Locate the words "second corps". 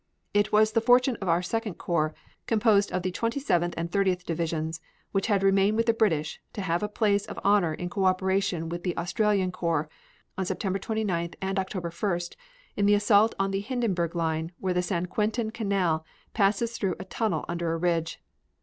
1.43-2.15